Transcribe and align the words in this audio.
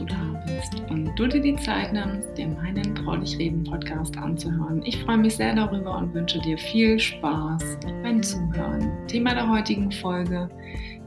du 0.00 0.06
da 0.06 0.42
bist 0.46 0.80
und 0.88 1.14
du 1.14 1.26
dir 1.26 1.40
die 1.40 1.56
Zeit 1.56 1.92
nimmst, 1.92 2.36
dir 2.38 2.48
meinen 2.48 2.94
Traulich 2.94 3.36
Reden 3.38 3.64
Podcast 3.64 4.16
anzuhören. 4.16 4.82
Ich 4.84 4.98
freue 5.04 5.18
mich 5.18 5.36
sehr 5.36 5.54
darüber 5.54 5.98
und 5.98 6.14
wünsche 6.14 6.40
dir 6.40 6.56
viel 6.56 6.98
Spaß 6.98 7.78
beim 8.02 8.22
Zuhören. 8.22 9.06
Thema 9.08 9.34
der 9.34 9.46
heutigen 9.46 9.92
Folge: 9.92 10.48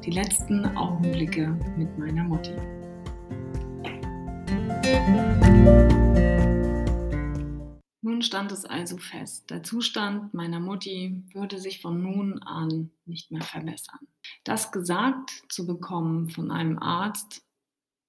die 0.05 0.11
letzten 0.11 0.65
Augenblicke 0.77 1.57
mit 1.75 1.97
meiner 1.97 2.23
Mutti. 2.23 2.53
Nun 8.03 8.21
stand 8.21 8.51
es 8.51 8.63
also 8.65 8.97
fest, 8.97 9.49
der 9.49 9.63
Zustand 9.63 10.35
meiner 10.35 10.59
Mutti 10.59 11.23
würde 11.33 11.57
sich 11.57 11.81
von 11.81 11.99
nun 11.99 12.43
an 12.43 12.91
nicht 13.05 13.31
mehr 13.31 13.41
verbessern. 13.41 14.01
Das 14.43 14.71
gesagt 14.71 15.31
zu 15.49 15.65
bekommen 15.65 16.29
von 16.29 16.51
einem 16.51 16.77
Arzt 16.77 17.43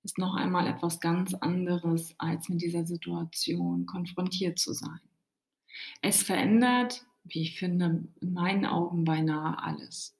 ist 0.04 0.18
noch 0.18 0.34
einmal 0.34 0.66
etwas 0.66 1.00
ganz 1.00 1.34
anderes, 1.34 2.14
als 2.18 2.48
mit 2.48 2.62
dieser 2.62 2.84
Situation 2.84 3.86
konfrontiert 3.86 4.58
zu 4.58 4.72
sein. 4.72 5.00
Es 6.02 6.22
verändert, 6.22 7.04
wie 7.24 7.42
ich 7.42 7.58
finde, 7.58 8.06
in 8.20 8.32
meinen 8.32 8.66
Augen 8.66 9.04
beinahe 9.04 9.58
alles. 9.62 10.16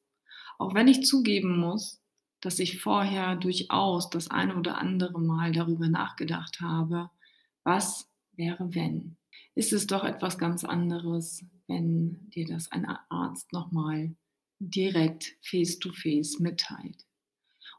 Auch 0.59 0.75
wenn 0.75 0.89
ich 0.89 1.05
zugeben 1.05 1.59
muss, 1.59 2.01
dass 2.41 2.59
ich 2.59 2.81
vorher 2.81 3.37
durchaus 3.37 4.11
das 4.11 4.31
eine 4.31 4.57
oder 4.57 4.79
andere 4.79 5.21
Mal 5.21 5.53
darüber 5.53 5.89
nachgedacht 5.89 6.61
habe, 6.61 7.11
was 7.63 8.09
wäre 8.33 8.75
wenn 8.75 9.17
ist 9.55 9.73
es 9.73 9.87
doch 9.87 10.05
etwas 10.05 10.39
ganz 10.39 10.65
anderes, 10.65 11.45
wenn 11.69 12.31
dir 12.31 12.47
das 12.47 12.71
ein 12.73 12.87
Arzt 13.09 13.53
nochmal 13.53 14.15
direkt 14.59 15.37
face-to-face 15.43 16.37
-face 16.37 16.43
mitteilt. 16.43 17.07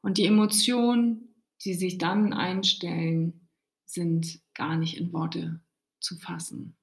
Und 0.02 0.18
die 0.18 0.26
Emotionen, 0.26 1.35
die 1.64 1.74
sich 1.74 1.98
dann 1.98 2.34
einstellen, 2.34 3.48
sind 3.86 4.42
gar 4.54 4.78
nicht 4.78 4.98
in 4.98 5.14
Worte 5.14 5.62
zu 6.00 6.18
fassen. 6.18 6.76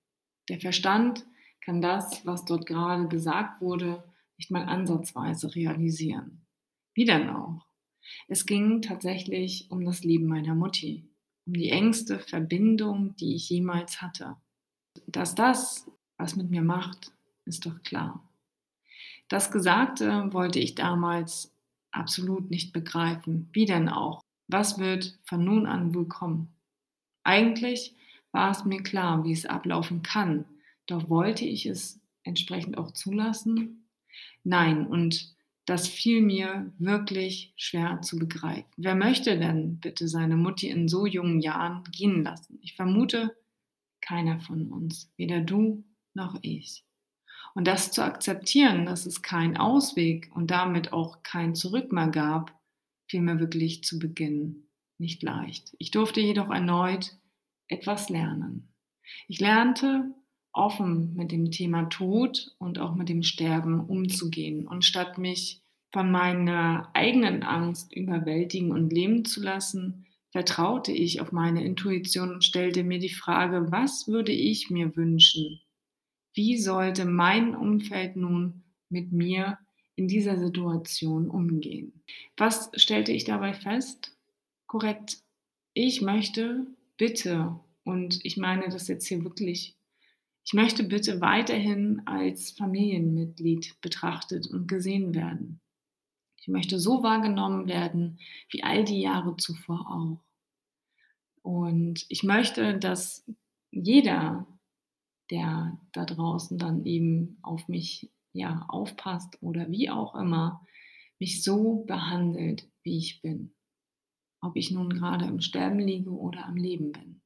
Der 0.48 0.61
Verstand 0.61 1.25
kann 1.61 1.81
das, 1.81 2.25
was 2.27 2.45
dort 2.45 2.67
gerade 2.67 3.09
gesagt 3.09 3.61
wurde, 3.61 4.03
nicht 4.37 4.50
mal 4.50 4.65
ansatzweise 4.65 5.55
realisieren. 5.55 6.47
Wie 6.95 7.05
denn 7.05 7.28
auch? 7.31 7.67
Es 8.27 8.47
ging 8.47 8.83
tatsächlich 8.83 9.70
um 9.70 9.84
das 9.84 10.03
Leben 10.03 10.27
meiner 10.27 10.55
Mutti, 10.55 11.09
um 11.47 11.53
die 11.53 11.70
engste 11.70 12.19
Verbindung, 12.19 13.15
die 13.17 13.37
ich 13.37 13.48
jemals 13.48 14.03
hatte. 14.03 14.37
Dass 15.06 15.34
das 15.34 15.87
was 16.19 16.37
mit 16.37 16.50
mir 16.50 16.62
macht, 16.62 17.12
ist 17.45 17.67
doch 17.67 17.83
klar. 17.83 18.28
Das 19.28 19.50
Gesagte 19.50 20.33
wollte 20.33 20.59
ich 20.59 20.75
damals 20.75 21.53
absolut 21.91 22.50
nicht 22.50 22.73
begreifen. 22.73 23.48
Wie 23.53 23.65
denn 23.65 23.89
auch? 23.89 24.20
Was 24.53 24.78
wird 24.78 25.19
von 25.25 25.45
nun 25.45 25.64
an 25.64 25.95
wohl 25.95 26.06
kommen? 26.06 26.55
Eigentlich 27.25 27.97
war 28.33 28.50
es 28.50 28.67
mir 28.67 28.83
klar, 28.83 29.25
wie 29.25 29.33
es 29.33 29.47
ablaufen 29.47 30.03
kann, 30.03 30.44
doch 30.86 31.09
wollte 31.09 31.47
ich 31.47 31.64
es 31.64 32.03
entsprechend 32.22 32.77
auch 32.77 32.91
zulassen? 32.91 33.89
Nein, 34.44 34.86
und 34.86 35.34
das 35.64 35.89
fiel 35.89 36.20
mir 36.20 36.70
wirklich 36.78 37.55
schwer 37.56 38.03
zu 38.03 38.19
begreifen. 38.19 38.69
Wer 38.77 38.94
möchte 38.94 39.39
denn 39.39 39.81
bitte 39.81 40.06
seine 40.06 40.36
Mutti 40.36 40.69
in 40.69 40.87
so 40.87 41.06
jungen 41.06 41.41
Jahren 41.41 41.84
gehen 41.91 42.22
lassen? 42.22 42.59
Ich 42.61 42.75
vermute, 42.75 43.34
keiner 44.03 44.39
von 44.39 44.70
uns, 44.70 45.11
weder 45.16 45.41
du 45.41 45.83
noch 46.12 46.39
ich. 46.42 46.84
Und 47.55 47.66
das 47.66 47.91
zu 47.91 48.05
akzeptieren, 48.05 48.84
dass 48.84 49.06
es 49.06 49.22
keinen 49.22 49.56
Ausweg 49.56 50.31
und 50.34 50.50
damit 50.50 50.92
auch 50.92 51.22
kein 51.22 51.55
Zurück 51.55 51.91
mehr 51.91 52.09
gab, 52.09 52.61
fiel 53.08 53.22
mir 53.22 53.41
wirklich 53.41 53.84
zu 53.84 53.98
Beginn 53.98 54.69
nicht 54.98 55.22
leicht. 55.22 55.75
Ich 55.78 55.91
durfte 55.91 56.20
jedoch 56.20 56.50
erneut 56.50 57.17
etwas 57.69 58.09
lernen. 58.09 58.69
Ich 59.28 59.41
lernte 59.41 60.15
offen 60.53 61.15
mit 61.15 61.32
dem 61.32 61.50
Thema 61.50 61.84
Tod 61.84 62.54
und 62.59 62.78
auch 62.78 62.94
mit 62.94 63.09
dem 63.09 63.22
Sterben 63.22 63.81
umzugehen 63.81 64.66
und 64.66 64.84
statt 64.84 65.19
mich 65.19 65.62
von 65.93 66.10
meiner 66.10 66.91
eigenen 66.94 67.43
Angst 67.43 67.94
überwältigen 67.94 68.71
und 68.72 68.93
leben 68.93 69.25
zu 69.25 69.43
lassen, 69.43 70.06
vertraute 70.31 70.93
ich 70.93 71.21
auf 71.21 71.32
meine 71.32 71.65
Intuition 71.65 72.32
und 72.32 72.44
stellte 72.44 72.84
mir 72.84 72.99
die 72.99 73.10
Frage, 73.10 73.71
was 73.71 74.09
würde 74.09 74.32
ich 74.32 74.71
mir 74.71 74.97
wünschen? 74.97 75.60
Wie 76.34 76.59
sollte 76.59 77.05
mein 77.05 77.55
Umfeld 77.55 78.16
nun 78.16 78.65
mit 78.88 79.12
mir 79.12 79.59
in 79.97 80.08
dieser 80.08 80.38
Situation 80.38 81.28
umgehen? 81.28 82.03
Was 82.36 82.70
stellte 82.75 83.12
ich 83.12 83.25
dabei 83.25 83.54
fest? 83.54 84.16
Korrekt. 84.66 85.19
Ich 85.75 86.00
möchte 86.00 86.66
bitte, 86.97 87.58
und 87.84 88.25
ich 88.25 88.36
meine 88.36 88.69
das 88.69 88.88
jetzt 88.88 89.06
hier 89.06 89.25
wirklich, 89.25 89.76
ich 90.44 90.54
möchte 90.54 90.84
bitte 90.84 91.20
weiterhin 91.20 92.02
als 92.06 92.50
Familienmitglied 92.52 93.81
betrachtet 93.81 94.48
und 94.48 94.66
gesehen 94.66 95.14
werden. 95.14 95.60
Ich 96.41 96.48
möchte 96.48 96.81
so 96.81 97.02
wahrgenommen 97.02 97.69
werden 97.69 98.19
wie 98.50 98.64
all 98.64 98.84
die 98.84 99.00
Jahre 99.00 99.36
zuvor 99.36 99.86
auch. 99.88 100.25
Und 101.42 102.04
ich 102.08 102.25
möchte, 102.25 102.78
dass 102.78 103.25
jeder, 103.70 104.47
der 105.31 105.78
da 105.92 106.04
draußen 106.04 106.58
dann 106.58 106.84
eben 106.84 107.38
auf 107.42 107.69
mich 107.69 108.10
ja 108.32 108.65
aufpasst 108.69 109.38
oder 109.43 109.70
wie 109.70 109.91
auch 109.91 110.15
immer, 110.15 110.66
mich 111.19 111.43
so 111.43 111.84
behandelt, 111.84 112.69
wie 112.82 112.98
ich 112.98 113.22
bin. 113.22 113.54
Ob 114.41 114.56
ich 114.56 114.70
nun 114.70 114.91
gerade 114.91 115.26
im 115.26 115.41
Sterben 115.41 115.78
liege 115.78 116.10
oder 116.10 116.47
am 116.47 116.56
Leben 116.56 116.93
bin. 116.93 117.20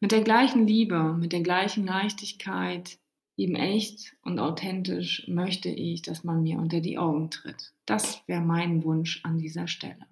Mit 0.00 0.12
der 0.12 0.22
gleichen 0.22 0.66
Liebe, 0.66 1.14
mit 1.14 1.32
der 1.32 1.42
gleichen 1.42 1.86
Leichtigkeit, 1.86 2.98
eben 3.36 3.54
echt 3.54 4.16
und 4.22 4.38
authentisch 4.38 5.26
möchte 5.28 5.68
ich, 5.68 6.02
dass 6.02 6.24
man 6.24 6.42
mir 6.42 6.58
unter 6.58 6.80
die 6.80 6.98
Augen 6.98 7.30
tritt. 7.30 7.72
Das 7.86 8.22
wäre 8.26 8.40
mein 8.40 8.82
Wunsch 8.84 9.20
an 9.24 9.38
dieser 9.38 9.68
Stelle. 9.68 10.06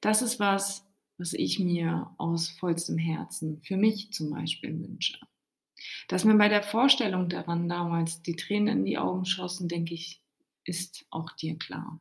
Das 0.00 0.22
ist 0.22 0.40
was, 0.40 0.84
was 1.16 1.32
ich 1.32 1.58
mir 1.58 2.14
aus 2.18 2.48
vollstem 2.48 2.98
Herzen 2.98 3.60
für 3.62 3.76
mich 3.76 4.12
zum 4.12 4.30
Beispiel 4.30 4.78
wünsche. 4.78 5.18
Dass 6.08 6.24
mir 6.24 6.36
bei 6.36 6.48
der 6.48 6.62
Vorstellung 6.62 7.28
daran 7.28 7.68
damals 7.68 8.22
die 8.22 8.36
Tränen 8.36 8.78
in 8.78 8.84
die 8.84 8.98
Augen 8.98 9.24
schossen, 9.24 9.68
denke 9.68 9.94
ich, 9.94 10.22
ist 10.64 11.06
auch 11.10 11.32
dir 11.32 11.56
klar. 11.56 12.00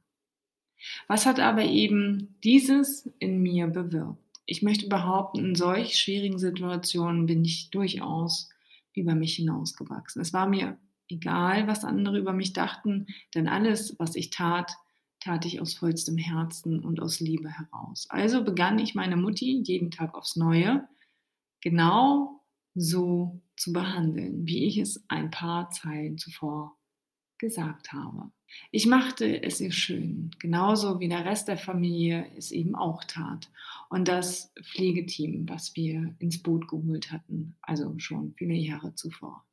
Was 1.07 1.25
hat 1.25 1.39
aber 1.39 1.63
eben 1.63 2.37
dieses 2.43 3.09
in 3.19 3.41
mir 3.41 3.67
bewirkt? 3.67 4.21
Ich 4.45 4.61
möchte 4.61 4.87
behaupten, 4.87 5.39
in 5.39 5.55
solch 5.55 5.99
schwierigen 5.99 6.39
Situationen 6.39 7.25
bin 7.25 7.43
ich 7.43 7.69
durchaus 7.69 8.49
über 8.93 9.15
mich 9.15 9.35
hinausgewachsen. 9.35 10.21
Es 10.21 10.33
war 10.33 10.47
mir 10.47 10.77
egal, 11.09 11.67
was 11.67 11.83
andere 11.83 12.17
über 12.17 12.33
mich 12.33 12.53
dachten, 12.53 13.07
denn 13.35 13.47
alles, 13.47 13.95
was 13.99 14.15
ich 14.15 14.29
tat, 14.29 14.73
tat 15.19 15.45
ich 15.45 15.59
aus 15.59 15.73
vollstem 15.73 16.17
Herzen 16.17 16.83
und 16.83 17.01
aus 17.01 17.19
Liebe 17.19 17.49
heraus. 17.49 18.07
Also 18.09 18.43
begann 18.43 18.79
ich 18.79 18.95
meine 18.95 19.17
Mutti 19.17 19.61
jeden 19.65 19.91
Tag 19.91 20.15
aufs 20.15 20.35
Neue 20.35 20.87
genau 21.61 22.41
so 22.75 23.41
zu 23.57 23.73
behandeln, 23.73 24.47
wie 24.47 24.65
ich 24.65 24.77
es 24.77 25.03
ein 25.09 25.31
paar 25.31 25.69
Zeilen 25.71 26.17
zuvor 26.17 26.77
gesagt 27.37 27.91
habe. 27.91 28.31
Ich 28.71 28.85
machte 28.85 29.43
es 29.43 29.59
ihr 29.59 29.71
schön, 29.71 30.31
genauso 30.39 30.99
wie 30.99 31.09
der 31.09 31.25
Rest 31.25 31.47
der 31.47 31.57
Familie 31.57 32.25
es 32.37 32.51
eben 32.51 32.75
auch 32.75 33.03
tat. 33.03 33.51
Und 33.89 34.07
das 34.07 34.53
Pflegeteam, 34.63 35.49
was 35.49 35.75
wir 35.75 36.15
ins 36.19 36.41
Boot 36.41 36.67
geholt 36.67 37.11
hatten, 37.11 37.55
also 37.61 37.93
schon 37.99 38.33
viele 38.35 38.55
Jahre 38.55 38.95
zuvor. 38.95 39.43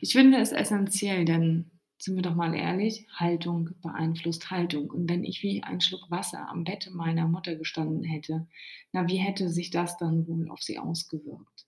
Ich 0.00 0.12
finde 0.12 0.38
es 0.38 0.52
essentiell, 0.52 1.24
denn 1.24 1.70
sind 1.98 2.16
wir 2.16 2.22
doch 2.22 2.34
mal 2.34 2.54
ehrlich, 2.54 3.06
Haltung 3.14 3.70
beeinflusst 3.80 4.50
Haltung. 4.50 4.90
Und 4.90 5.08
wenn 5.08 5.22
ich 5.22 5.42
wie 5.44 5.62
ein 5.62 5.80
Schluck 5.80 6.10
Wasser 6.10 6.48
am 6.48 6.64
Bette 6.64 6.90
meiner 6.90 7.28
Mutter 7.28 7.54
gestanden 7.54 8.02
hätte, 8.02 8.48
na, 8.90 9.08
wie 9.08 9.18
hätte 9.18 9.48
sich 9.48 9.70
das 9.70 9.96
dann 9.98 10.26
wohl 10.26 10.50
auf 10.50 10.62
sie 10.62 10.80
ausgewirkt? 10.80 11.66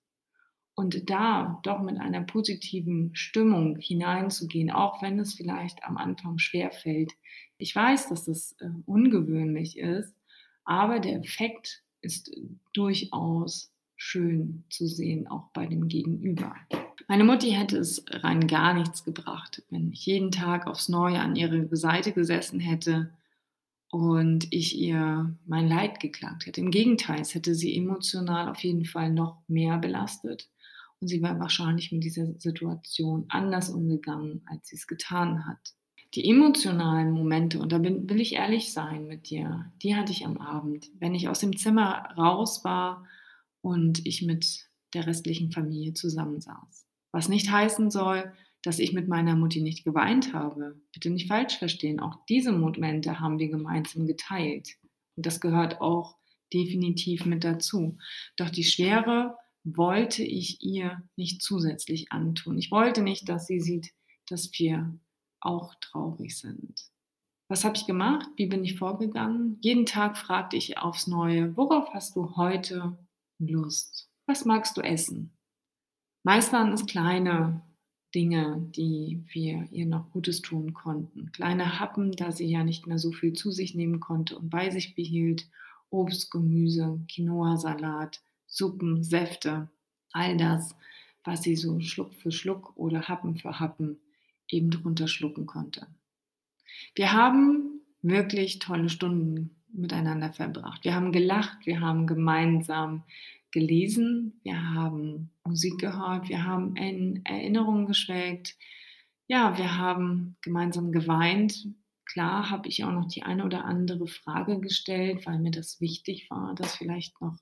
Und 0.77 1.09
da 1.09 1.61
doch 1.63 1.81
mit 1.83 1.99
einer 1.99 2.23
positiven 2.23 3.15
Stimmung 3.15 3.79
hineinzugehen, 3.79 4.71
auch 4.73 5.03
wenn 5.03 5.19
es 5.21 5.35
vielleicht 5.35 5.85
am 5.85 5.97
Anfang 5.97 6.39
schwer 6.39 6.73
fällt. 6.73 7.13
Ich 7.59 7.75
weiß, 7.75 8.09
dass 8.09 8.25
das 8.25 8.57
äh, 8.61 8.69
ungewöhnlich 8.85 9.79
ist, 9.79 10.15
aber 10.65 10.99
der 10.99 11.21
Effekt 11.21 11.85
ist 12.01 12.31
durchaus 12.73 13.73
schön 13.97 14.65
zu 14.69 14.87
sehen, 14.87 15.29
auch 15.29 15.51
bei 15.53 15.67
dem 15.67 15.87
Gegenüber. 15.87 16.57
Meine 17.07 17.25
Mutti 17.25 17.51
hätte 17.51 17.79
es 17.79 18.05
rein 18.09 18.47
gar 18.47 18.75
nichts 18.75 19.05
gebracht, 19.05 19.63
wenn 19.71 19.93
ich 19.93 20.05
jeden 20.07 20.31
Tag 20.31 20.67
aufs 20.67 20.89
Neue 20.89 21.21
an 21.21 21.37
ihrer 21.37 21.75
Seite 21.77 22.13
gesessen 22.13 22.61
hätte 22.61 23.11
und 23.91 24.53
ich 24.53 24.77
ihr 24.77 25.37
mein 25.47 25.69
Leid 25.69 26.01
geklagt 26.01 26.47
hätte. 26.47 26.61
Im 26.61 26.71
Gegenteil, 26.71 27.21
es 27.21 27.35
hätte 27.35 27.55
sie 27.55 27.77
emotional 27.77 28.49
auf 28.49 28.65
jeden 28.65 28.85
Fall 28.85 29.13
noch 29.13 29.43
mehr 29.47 29.79
belastet 29.79 30.49
und 31.01 31.09
sie 31.09 31.23
wäre 31.23 31.39
wahrscheinlich 31.39 31.93
mit 31.93 32.05
dieser 32.05 32.27
Situation 32.39 33.27
anders 33.29 33.71
umgegangen, 33.71 34.43
als 34.47 34.69
sie 34.69 34.77
es 34.77 34.87
getan 34.87 35.47
hat. 35.47 35.75
Die 36.15 36.29
emotionalen 36.29 37.11
Momente, 37.11 37.59
und 37.59 37.73
da 37.73 37.79
bin, 37.79 38.09
will 38.09 38.21
ich 38.21 38.35
ehrlich 38.35 38.73
sein 38.73 39.07
mit 39.07 39.31
dir, 39.31 39.73
die 39.83 39.97
hatte 39.97 40.13
ich 40.13 40.25
am 40.25 40.39
Abend, 40.39 40.89
wenn 41.01 41.15
ich 41.15 41.29
aus 41.29 41.41
dem 41.41 41.57
Zimmer 41.57 42.09
raus 42.17 42.65
war 42.65 43.05
und 43.63 44.07
ich 44.07 44.23
mit 44.23 44.69
der 44.95 45.07
restlichen 45.07 45.51
Familie 45.51 45.93
zusammensaß. 45.93 46.87
Was 47.11 47.29
nicht 47.29 47.51
heißen 47.51 47.91
soll, 47.91 48.33
dass 48.65 48.79
ich 48.79 48.93
mit 48.93 49.09
meiner 49.09 49.37
Mutti 49.37 49.61
nicht 49.61 49.85
geweint 49.85 50.33
habe. 50.33 50.81
Bitte 50.93 51.11
nicht 51.11 51.29
falsch 51.29 51.59
verstehen. 51.59 52.01
Auch 52.01 52.17
diese 52.29 52.53
Momente 52.53 53.21
haben 53.21 53.39
wir 53.39 53.49
gemeinsam 53.49 54.07
geteilt. 54.07 54.77
Und 55.17 55.27
das 55.27 55.41
gehört 55.41 55.81
auch 55.81 56.17
definitiv 56.53 57.27
mit 57.27 57.45
dazu. 57.45 57.99
Doch 58.37 58.49
die 58.49 58.65
Schwere 58.65 59.37
wollte 59.65 60.23
ich 60.23 60.63
ihr 60.63 61.03
nicht 61.17 61.43
zusätzlich 61.43 62.13
antun. 62.13 62.59
Ich 62.59 62.71
wollte 62.71 63.03
nicht, 63.03 63.29
dass 63.29 63.47
sie 63.47 63.61
sieht, 63.61 63.93
dass 64.29 64.51
wir 64.59 64.99
auch 65.41 65.75
traurig 65.81 66.39
sind. 66.39 66.91
Was 67.49 67.65
habe 67.65 67.77
ich 67.77 67.87
gemacht? 67.87 68.27
Wie 68.37 68.47
bin 68.47 68.65
ich 68.65 68.79
vorgegangen? 68.79 69.59
Jeden 69.61 69.87
Tag 69.87 70.17
fragte 70.17 70.57
ich 70.57 70.79
aufs 70.79 71.07
Neue, 71.07 71.57
worauf 71.57 71.93
hast 71.93 72.17
du 72.17 72.37
heute 72.37 72.97
Lust? 73.39 74.09
Was 74.27 74.45
magst 74.45 74.77
du 74.77 74.81
essen? 74.81 75.37
Meist 76.23 76.53
waren 76.53 76.73
es 76.73 76.87
kleine 76.87 77.63
Dinge, 78.15 78.67
die 78.75 79.25
wir 79.29 79.69
ihr 79.73 79.87
noch 79.87 80.11
Gutes 80.11 80.41
tun 80.41 80.73
konnten. 80.73 81.33
Kleine 81.33 81.81
Happen, 81.81 82.13
da 82.13 82.33
sie 82.33 82.47
ja 82.47 82.65
nicht 82.65 82.87
mehr 82.87 82.99
so 82.99 83.13
viel 83.13 83.35
zu 83.35 83.51
sich 83.51 83.75
nehmen 83.75 84.01
konnte 84.01 84.39
und 84.39 84.49
bei 84.49 84.71
sich 84.71 84.95
behielt. 84.95 85.49
Obst, 85.91 86.31
Gemüse, 86.31 87.01
Quinoa-Salat, 87.11 88.23
Suppen, 88.55 89.03
Säfte, 89.03 89.69
all 90.13 90.37
das, 90.37 90.77
was 91.25 91.43
sie 91.43 91.57
so 91.57 91.81
Schluck 91.81 92.15
für 92.15 92.31
Schluck 92.31 92.77
oder 92.77 93.09
Happen 93.09 93.35
für 93.37 93.59
Happen 93.59 93.99
eben 94.49 94.71
drunter 94.71 95.09
schlucken 95.09 95.47
konnte. 95.47 95.89
Wir 96.95 97.13
haben 97.13 97.81
wirklich 98.03 98.61
tolle 98.61 98.89
Stunden 98.89 99.57
miteinander 99.73 100.33
verbracht. 100.33 100.85
Wir 100.85 100.95
haben 100.95 101.11
gelacht, 101.11 101.67
wir 101.67 101.81
haben 101.81 102.07
gemeinsam 102.07 103.03
gelesen, 103.51 104.39
wir 104.45 104.75
haben 104.75 105.31
Musik 105.45 105.79
gehört, 105.79 106.29
wir 106.29 106.45
haben 106.45 106.77
in 106.77 107.25
Erinnerungen 107.25 107.87
geschwelgt, 107.87 108.57
ja, 109.27 109.59
wir 109.59 109.79
haben 109.79 110.37
gemeinsam 110.43 110.93
geweint. 110.93 111.67
Klar 112.07 112.51
habe 112.51 112.69
ich 112.69 112.85
auch 112.85 112.93
noch 112.93 113.09
die 113.09 113.23
eine 113.23 113.45
oder 113.45 113.65
andere 113.65 114.07
Frage 114.07 114.61
gestellt, 114.61 115.27
weil 115.27 115.39
mir 115.39 115.51
das 115.51 115.81
wichtig 115.81 116.29
war, 116.31 116.55
dass 116.55 116.77
vielleicht 116.77 117.21
noch 117.21 117.37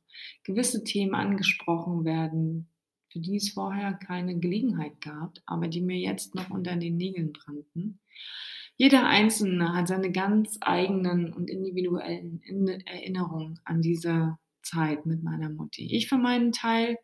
gewisse 0.45 0.85
Themen 0.85 1.15
angesprochen 1.15 2.05
werden, 2.05 2.69
für 3.11 3.21
die 3.21 3.37
es 3.37 3.51
vorher 3.51 3.93
keine 3.93 4.39
Gelegenheit 4.39 5.01
gab, 5.01 5.39
aber 5.47 5.69
die 5.69 5.83
mir 5.83 5.99
jetzt 5.99 6.35
noch 6.35 6.51
unter 6.51 6.77
den 6.77 6.97
Nägeln 6.97 7.33
brannten. 7.33 8.01
Jeder 8.77 9.07
Einzelne 9.07 9.75
hat 9.75 9.89
seine 9.89 10.11
ganz 10.11 10.59
eigenen 10.61 11.33
und 11.33 11.51
individuellen 11.51 12.41
Erinnerungen 12.87 13.61
an 13.65 13.83
diese 13.83 14.39
Zeit 14.63 15.07
mit 15.07 15.23
meiner 15.23 15.51
Mutti. 15.51 15.95
Ich 15.95 16.09
für 16.09 16.19
meinen 16.19 16.53
Teil 16.53 16.99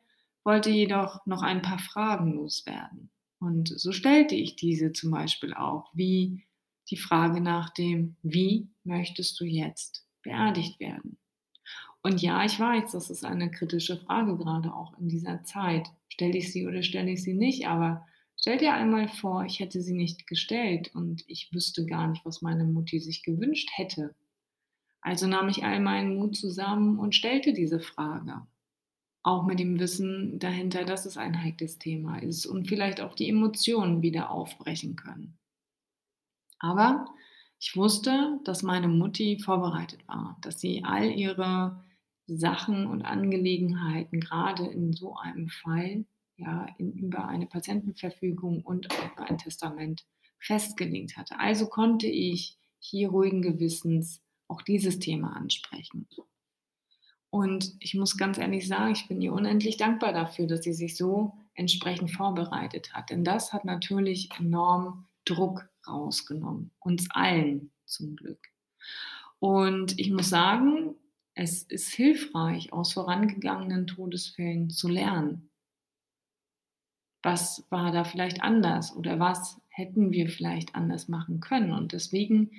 wollte 0.45 0.71
jedoch 0.71 1.27
noch 1.27 1.43
ein 1.43 1.61
paar 1.61 1.79
Fragen 1.79 2.33
loswerden. 2.33 3.11
Und 3.39 3.69
so 3.69 3.93
stellte 3.93 4.35
ich 4.35 4.57
diese 4.57 4.93
zum 4.93 5.11
Beispiel 5.11 5.55
auch, 5.55 5.91
wie 5.95 6.48
die 6.91 6.97
Frage 6.97 7.41
nach 7.41 7.71
dem, 7.71 8.17
wie 8.23 8.69
möchtest 8.85 9.39
du 9.41 9.45
jetzt 9.45 10.07
beerdigt 10.23 10.81
werden? 10.81 11.19
Und 12.03 12.23
ja, 12.23 12.45
ich 12.45 12.59
weiß, 12.59 12.93
das 12.93 13.11
ist 13.11 13.25
eine 13.25 13.51
kritische 13.51 13.99
Frage, 13.99 14.37
gerade 14.37 14.73
auch 14.73 14.97
in 14.99 15.09
dieser 15.09 15.43
Zeit. 15.45 15.89
Stelle 16.09 16.39
ich 16.39 16.53
sie 16.53 16.67
oder 16.67 16.83
stelle 16.83 17.11
ich 17.11 17.23
sie 17.23 17.35
nicht? 17.35 17.67
Aber 17.67 18.07
stell 18.37 18.59
dir 18.59 18.73
einmal 18.73 19.09
vor, 19.09 19.45
ich 19.45 19.61
hätte 19.61 19.81
sie 19.83 19.95
nicht 19.95 20.27
gestellt 20.27 20.95
und 20.95 21.25
ich 21.27 21.53
wüsste 21.53 21.87
gar 21.87 22.09
nicht, 22.09 22.25
was 22.25 22.41
meine 22.41 22.65
Mutti 22.65 23.01
sich 23.01 23.23
gewünscht 23.23 23.69
hätte. 23.75 24.15
Also 25.01 25.27
nahm 25.27 25.49
ich 25.49 25.65
all 25.65 25.81
meinen 25.81 26.17
Mut 26.17 26.37
zusammen 26.37 26.99
und 26.99 27.15
stellte 27.15 27.53
diese 27.53 27.81
Frage. 27.81 28.47
Auch 29.23 29.45
mit 29.45 29.59
dem 29.59 29.79
Wissen 29.79 30.39
dahinter, 30.39 30.85
dass 30.85 31.05
es 31.05 31.17
ein 31.17 31.43
heikles 31.43 31.79
Thema 31.79 32.19
ist 32.19 32.47
und 32.47 32.69
vielleicht 32.69 33.01
auch 33.01 33.15
die 33.15 33.29
Emotionen 33.29 34.03
wieder 34.03 34.31
aufbrechen 34.31 34.97
können. 34.97 35.39
Aber 36.59 37.07
ich 37.61 37.77
wusste, 37.77 38.41
dass 38.45 38.63
meine 38.63 38.89
Mutti 38.89 39.39
vorbereitet 39.39 40.07
war, 40.07 40.37
dass 40.43 40.61
sie 40.61 40.85
all 40.85 41.11
ihre 41.11 41.85
Sachen 42.27 42.87
und 42.87 43.03
Angelegenheiten 43.03 44.21
gerade 44.21 44.67
in 44.67 44.93
so 44.93 45.17
einem 45.17 45.49
Fall 45.49 46.05
ja 46.37 46.67
in, 46.79 46.93
über 46.93 47.27
eine 47.27 47.47
Patientenverfügung 47.47 48.63
und 48.63 48.91
auch 48.91 49.13
über 49.13 49.29
ein 49.29 49.39
Testament 49.39 50.07
festgelegt 50.39 51.17
hatte. 51.17 51.39
Also 51.39 51.67
konnte 51.67 52.07
ich 52.07 52.59
hier 52.79 53.09
ruhigen 53.09 53.43
Gewissens 53.43 54.23
auch 54.47 54.63
dieses 54.63 54.99
Thema 54.99 55.35
ansprechen. 55.37 56.07
Und 57.31 57.75
ich 57.81 57.95
muss 57.95 58.17
ganz 58.17 58.39
ehrlich 58.39 58.69
sagen, 58.69 58.93
ich 58.93 59.09
bin 59.09 59.21
ihr 59.21 59.33
unendlich 59.33 59.77
dankbar 59.77 60.13
dafür, 60.13 60.47
dass 60.47 60.63
sie 60.63 60.73
sich 60.73 60.97
so 60.97 61.35
entsprechend 61.55 62.11
vorbereitet 62.11 62.95
hat. 62.95 63.11
Denn 63.11 63.25
das 63.25 63.53
hat 63.53 63.65
natürlich 63.65 64.31
enorm 64.39 65.07
Druck 65.25 65.69
rausgenommen, 65.89 66.71
uns 66.81 67.09
allen 67.11 67.71
zum 67.85 68.17
Glück. 68.17 68.49
Und 69.39 69.99
ich 69.99 70.11
muss 70.11 70.29
sagen, 70.29 70.95
es 71.35 71.63
ist 71.63 71.93
hilfreich, 71.95 72.73
aus 72.73 72.93
vorangegangenen 72.93 73.87
Todesfällen 73.87 74.71
zu 74.71 74.89
lernen. 74.89 75.51
Was 77.23 77.65
war 77.71 77.93
da 77.93 78.05
vielleicht 78.05 78.43
anders 78.43 78.95
oder 78.95 79.19
was 79.21 79.61
hätten 79.69 80.11
wir 80.11 80.29
vielleicht 80.29 80.75
anders 80.75 81.09
machen 81.09 81.41
können? 81.41 81.73
Und 81.73 81.93
deswegen 81.93 82.51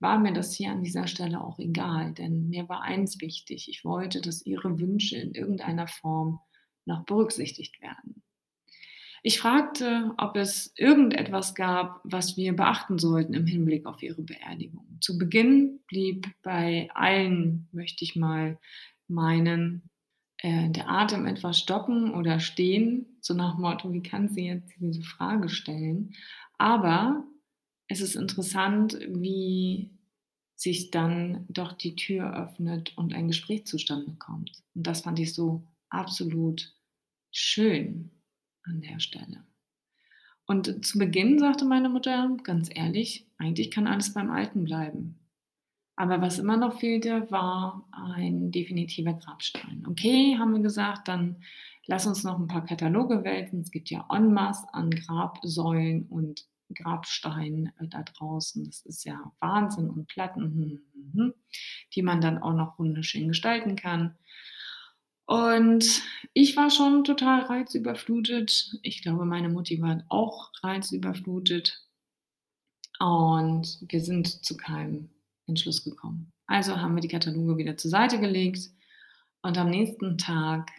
war 0.00 0.18
mir 0.18 0.32
das 0.32 0.54
hier 0.54 0.72
an 0.72 0.82
dieser 0.82 1.06
Stelle 1.06 1.40
auch 1.40 1.58
egal, 1.58 2.12
denn 2.12 2.48
mir 2.48 2.68
war 2.68 2.82
eins 2.82 3.20
wichtig. 3.20 3.68
Ich 3.68 3.84
wollte, 3.84 4.20
dass 4.20 4.44
ihre 4.44 4.78
Wünsche 4.78 5.16
in 5.16 5.32
irgendeiner 5.32 5.86
Form 5.86 6.40
noch 6.84 7.04
berücksichtigt 7.04 7.80
werden. 7.80 8.22
Ich 9.26 9.38
fragte, 9.38 10.12
ob 10.18 10.36
es 10.36 10.74
irgendetwas 10.76 11.54
gab, 11.54 12.02
was 12.04 12.36
wir 12.36 12.54
beachten 12.54 12.98
sollten 12.98 13.32
im 13.32 13.46
Hinblick 13.46 13.86
auf 13.86 14.02
ihre 14.02 14.20
Beerdigung. 14.20 14.98
Zu 15.00 15.16
Beginn 15.16 15.80
blieb 15.86 16.26
bei 16.42 16.90
allen, 16.92 17.66
möchte 17.72 18.04
ich 18.04 18.16
mal 18.16 18.58
meinen, 19.08 19.88
äh, 20.42 20.68
der 20.68 20.90
Atem 20.90 21.24
etwas 21.24 21.58
stocken 21.58 22.12
oder 22.12 22.38
stehen, 22.38 23.16
so 23.22 23.32
nach 23.32 23.56
Motto, 23.56 23.94
wie 23.94 24.02
kann 24.02 24.28
sie 24.28 24.44
jetzt 24.44 24.74
diese 24.78 25.00
Frage 25.00 25.48
stellen? 25.48 26.12
Aber 26.58 27.24
es 27.88 28.02
ist 28.02 28.16
interessant, 28.16 28.98
wie 29.08 29.90
sich 30.54 30.90
dann 30.90 31.46
doch 31.48 31.72
die 31.72 31.96
Tür 31.96 32.36
öffnet 32.36 32.92
und 32.98 33.14
ein 33.14 33.28
Gespräch 33.28 33.64
zustande 33.64 34.16
kommt. 34.18 34.52
Und 34.74 34.86
das 34.86 35.00
fand 35.00 35.18
ich 35.18 35.32
so 35.32 35.66
absolut 35.88 36.74
schön 37.30 38.10
an 38.64 38.80
der 38.80 39.00
Stelle. 39.00 39.44
Und 40.46 40.84
zu 40.84 40.98
Beginn 40.98 41.38
sagte 41.38 41.64
meine 41.64 41.88
Mutter, 41.88 42.36
ganz 42.42 42.68
ehrlich, 42.74 43.26
eigentlich 43.38 43.70
kann 43.70 43.86
alles 43.86 44.12
beim 44.12 44.30
Alten 44.30 44.64
bleiben. 44.64 45.18
Aber 45.96 46.20
was 46.20 46.38
immer 46.38 46.56
noch 46.56 46.80
fehlte, 46.80 47.30
war 47.30 47.88
ein 47.92 48.50
definitiver 48.50 49.14
Grabstein. 49.14 49.84
Okay, 49.88 50.36
haben 50.38 50.52
wir 50.52 50.60
gesagt, 50.60 51.08
dann 51.08 51.36
lass 51.86 52.06
uns 52.06 52.24
noch 52.24 52.38
ein 52.38 52.48
paar 52.48 52.64
Kataloge 52.64 53.22
wälzen. 53.22 53.60
Es 53.60 53.70
gibt 53.70 53.90
ja 53.90 54.04
en 54.10 54.32
masse 54.32 54.66
an 54.74 54.90
Grabsäulen 54.90 56.06
und 56.08 56.46
Grabstein 56.74 57.72
äh, 57.78 57.86
da 57.88 58.02
draußen. 58.02 58.64
Das 58.64 58.84
ist 58.84 59.04
ja 59.04 59.32
Wahnsinn 59.40 59.88
und 59.88 60.08
Platten, 60.08 60.42
hm, 60.42 60.80
hm, 60.92 61.12
hm, 61.14 61.34
die 61.94 62.02
man 62.02 62.20
dann 62.20 62.38
auch 62.38 62.54
noch 62.54 62.78
wunderschön 62.78 63.28
gestalten 63.28 63.76
kann. 63.76 64.16
Und 65.26 66.02
ich 66.34 66.56
war 66.56 66.70
schon 66.70 67.04
total 67.04 67.42
reizüberflutet. 67.42 68.78
Ich 68.82 69.02
glaube, 69.02 69.24
meine 69.24 69.48
Mutti 69.48 69.80
war 69.80 70.04
auch 70.08 70.50
reizüberflutet. 70.62 71.86
Und 72.98 73.78
wir 73.88 74.00
sind 74.00 74.44
zu 74.44 74.56
keinem 74.56 75.10
Entschluss 75.46 75.82
gekommen. 75.82 76.32
Also 76.46 76.80
haben 76.80 76.94
wir 76.94 77.00
die 77.00 77.08
Kataloge 77.08 77.56
wieder 77.56 77.76
zur 77.76 77.90
Seite 77.90 78.20
gelegt. 78.20 78.70
Und 79.42 79.58
am 79.58 79.70
nächsten 79.70 80.18
Tag 80.18 80.70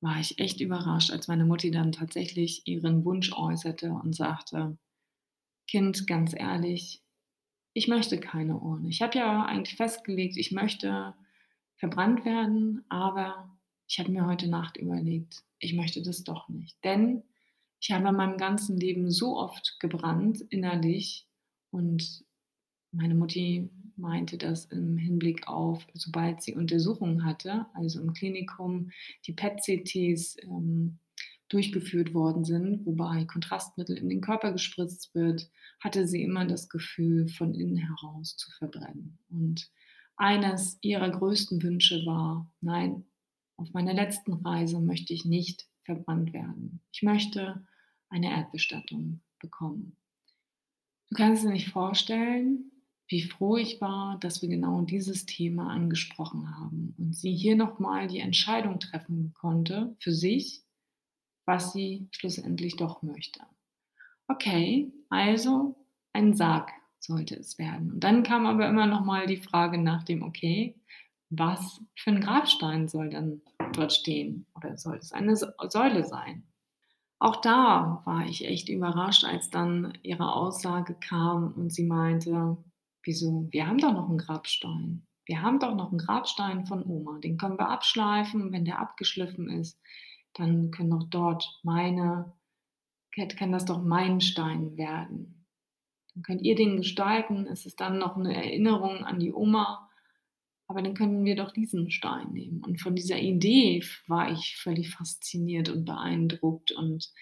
war 0.00 0.20
ich 0.20 0.38
echt 0.38 0.60
überrascht, 0.60 1.10
als 1.10 1.28
meine 1.28 1.44
Mutti 1.44 1.70
dann 1.70 1.92
tatsächlich 1.92 2.66
ihren 2.66 3.04
Wunsch 3.04 3.32
äußerte 3.32 3.90
und 3.90 4.14
sagte, 4.14 4.78
Kind, 5.66 6.06
ganz 6.06 6.32
ehrlich, 6.34 7.02
ich 7.72 7.88
möchte 7.88 8.20
keine 8.20 8.58
Urne. 8.58 8.88
Ich 8.88 9.02
habe 9.02 9.18
ja 9.18 9.44
eigentlich 9.44 9.76
festgelegt, 9.76 10.36
ich 10.36 10.52
möchte 10.52 11.14
verbrannt 11.76 12.24
werden, 12.24 12.84
aber 12.88 13.55
ich 13.88 13.98
habe 13.98 14.10
mir 14.10 14.26
heute 14.26 14.48
Nacht 14.48 14.76
überlegt, 14.76 15.44
ich 15.58 15.74
möchte 15.74 16.02
das 16.02 16.24
doch 16.24 16.48
nicht. 16.48 16.76
Denn 16.84 17.22
ich 17.80 17.92
habe 17.92 18.08
in 18.08 18.16
meinem 18.16 18.38
ganzen 18.38 18.76
Leben 18.78 19.10
so 19.10 19.36
oft 19.36 19.76
gebrannt 19.80 20.40
innerlich 20.50 21.26
und 21.70 22.24
meine 22.92 23.14
Mutti 23.14 23.70
meinte 23.96 24.38
das 24.38 24.66
im 24.66 24.96
Hinblick 24.96 25.48
auf, 25.48 25.86
sobald 25.94 26.42
sie 26.42 26.54
Untersuchungen 26.54 27.24
hatte, 27.24 27.66
also 27.74 28.00
im 28.00 28.12
Klinikum, 28.12 28.90
die 29.26 29.32
PET-CTs 29.32 30.36
ähm, 30.42 30.98
durchgeführt 31.48 32.12
worden 32.12 32.44
sind, 32.44 32.84
wobei 32.86 33.24
Kontrastmittel 33.24 33.96
in 33.96 34.08
den 34.08 34.20
Körper 34.20 34.52
gespritzt 34.52 35.14
wird, 35.14 35.48
hatte 35.80 36.06
sie 36.06 36.22
immer 36.22 36.44
das 36.44 36.68
Gefühl, 36.68 37.28
von 37.28 37.54
innen 37.54 37.76
heraus 37.76 38.36
zu 38.36 38.50
verbrennen. 38.50 39.18
Und 39.30 39.70
eines 40.16 40.78
ihrer 40.82 41.10
größten 41.10 41.62
Wünsche 41.62 42.04
war, 42.04 42.50
nein, 42.60 43.04
auf 43.56 43.72
meiner 43.72 43.94
letzten 43.94 44.34
Reise 44.34 44.80
möchte 44.80 45.12
ich 45.12 45.24
nicht 45.24 45.66
verbrannt 45.84 46.32
werden. 46.32 46.80
Ich 46.92 47.02
möchte 47.02 47.66
eine 48.08 48.30
Erdbestattung 48.30 49.20
bekommen. 49.38 49.96
Du 51.08 51.16
kannst 51.16 51.44
dir 51.44 51.50
nicht 51.50 51.68
vorstellen, 51.68 52.70
wie 53.08 53.22
froh 53.22 53.56
ich 53.56 53.80
war, 53.80 54.18
dass 54.18 54.42
wir 54.42 54.48
genau 54.48 54.82
dieses 54.82 55.26
Thema 55.26 55.70
angesprochen 55.70 56.56
haben 56.56 56.94
und 56.98 57.14
sie 57.14 57.34
hier 57.34 57.54
nochmal 57.54 58.08
die 58.08 58.18
Entscheidung 58.18 58.80
treffen 58.80 59.32
konnte 59.34 59.96
für 60.00 60.12
sich, 60.12 60.64
was 61.44 61.72
sie 61.72 62.08
schlussendlich 62.10 62.76
doch 62.76 63.02
möchte. 63.02 63.40
Okay, 64.26 64.92
also 65.08 65.76
ein 66.12 66.34
Sarg 66.34 66.72
sollte 66.98 67.36
es 67.36 67.58
werden. 67.58 67.92
Und 67.92 68.00
dann 68.00 68.24
kam 68.24 68.46
aber 68.46 68.68
immer 68.68 68.86
nochmal 68.86 69.26
die 69.26 69.36
Frage 69.36 69.78
nach 69.78 70.02
dem, 70.02 70.24
okay, 70.24 70.74
was 71.30 71.80
für 71.96 72.10
ein 72.10 72.20
Grabstein 72.20 72.88
soll 72.88 73.10
dann 73.10 73.42
dort 73.72 73.92
stehen? 73.92 74.46
Oder 74.54 74.76
soll 74.76 74.96
es 74.96 75.12
eine 75.12 75.36
Säule 75.36 76.04
sein? 76.04 76.44
Auch 77.18 77.40
da 77.40 78.02
war 78.04 78.26
ich 78.26 78.44
echt 78.44 78.68
überrascht, 78.68 79.24
als 79.24 79.50
dann 79.50 79.96
ihre 80.02 80.34
Aussage 80.34 80.94
kam 80.94 81.52
und 81.52 81.72
sie 81.72 81.86
meinte, 81.86 82.56
wieso, 83.02 83.48
wir 83.50 83.66
haben 83.66 83.78
doch 83.78 83.92
noch 83.92 84.08
einen 84.08 84.18
Grabstein. 84.18 85.06
Wir 85.24 85.42
haben 85.42 85.58
doch 85.58 85.74
noch 85.74 85.90
einen 85.90 85.98
Grabstein 85.98 86.66
von 86.66 86.84
Oma, 86.84 87.18
den 87.18 87.38
können 87.38 87.58
wir 87.58 87.68
abschleifen. 87.68 88.52
Wenn 88.52 88.64
der 88.64 88.78
abgeschliffen 88.78 89.48
ist, 89.48 89.80
dann 90.34 90.70
können 90.70 90.90
doch 90.90 91.04
dort 91.08 91.60
meine, 91.62 92.32
kann 93.10 93.50
das 93.50 93.64
doch 93.64 93.82
mein 93.82 94.20
Stein 94.20 94.76
werden. 94.76 95.46
Dann 96.14 96.22
könnt 96.22 96.42
ihr 96.42 96.54
den 96.54 96.76
gestalten. 96.76 97.46
Es 97.46 97.66
ist 97.66 97.80
dann 97.80 97.98
noch 97.98 98.16
eine 98.16 98.34
Erinnerung 98.34 99.04
an 99.04 99.18
die 99.18 99.32
Oma. 99.32 99.88
Aber 100.68 100.82
dann 100.82 100.94
können 100.94 101.24
wir 101.24 101.36
doch 101.36 101.52
diesen 101.52 101.90
Stein 101.90 102.32
nehmen. 102.32 102.62
Und 102.64 102.80
von 102.80 102.96
dieser 102.96 103.18
Idee 103.18 103.84
war 104.08 104.32
ich 104.32 104.56
völlig 104.56 104.90
fasziniert 104.90 105.68
und 105.68 105.84
beeindruckt. 105.84 106.72
Und 106.72 107.12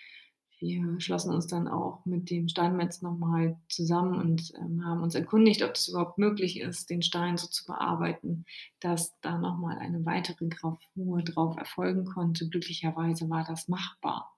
wir 0.60 0.98
schlossen 0.98 1.34
uns 1.34 1.46
dann 1.46 1.68
auch 1.68 2.06
mit 2.06 2.30
dem 2.30 2.48
Steinmetz 2.48 3.02
nochmal 3.02 3.58
zusammen 3.68 4.18
und 4.18 4.52
ähm, 4.56 4.82
haben 4.84 5.02
uns 5.02 5.14
erkundigt, 5.14 5.62
ob 5.62 5.74
es 5.74 5.88
überhaupt 5.88 6.16
möglich 6.16 6.60
ist, 6.60 6.88
den 6.88 7.02
Stein 7.02 7.36
so 7.36 7.46
zu 7.46 7.66
bearbeiten, 7.66 8.46
dass 8.80 9.18
da 9.20 9.36
nochmal 9.36 9.78
eine 9.78 10.06
weitere 10.06 10.48
Gravur 10.48 11.22
drauf 11.22 11.58
erfolgen 11.58 12.06
konnte. 12.06 12.48
Glücklicherweise 12.48 13.28
war 13.28 13.44
das 13.44 13.68
machbar. 13.68 14.34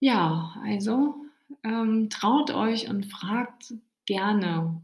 Ja, 0.00 0.56
also 0.64 1.16
ähm, 1.62 2.08
traut 2.08 2.50
euch 2.50 2.88
und 2.88 3.06
fragt 3.06 3.74
gerne 4.06 4.82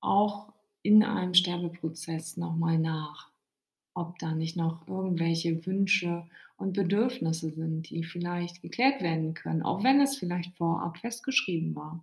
auch 0.00 0.52
in 0.88 1.04
einem 1.04 1.34
Sterbeprozess 1.34 2.38
nochmal 2.38 2.78
nach, 2.78 3.30
ob 3.92 4.18
da 4.18 4.34
nicht 4.34 4.56
noch 4.56 4.88
irgendwelche 4.88 5.66
Wünsche 5.66 6.26
und 6.56 6.72
Bedürfnisse 6.72 7.50
sind, 7.50 7.90
die 7.90 8.04
vielleicht 8.04 8.62
geklärt 8.62 9.02
werden 9.02 9.34
können, 9.34 9.62
auch 9.62 9.84
wenn 9.84 10.00
es 10.00 10.16
vielleicht 10.16 10.56
vorab 10.56 10.96
festgeschrieben 10.96 11.74
war. 11.74 12.02